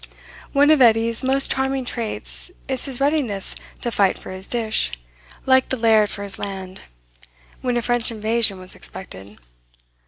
One 0.51 0.71
of 0.71 0.81
Edie's 0.81 1.23
most 1.23 1.51
charming 1.51 1.85
traits 1.85 2.49
is 2.67 2.85
his 2.85 2.99
readiness 2.99 3.53
to 3.81 3.91
"fight 3.91 4.17
for 4.17 4.31
his 4.31 4.47
dish, 4.47 4.89
like 5.45 5.69
the 5.69 5.77
laird 5.77 6.09
for 6.09 6.23
his 6.23 6.39
land," 6.39 6.81
when 7.61 7.77
a 7.77 7.83
French 7.83 8.09
invasion 8.09 8.57
was 8.57 8.73
expected. 8.73 9.37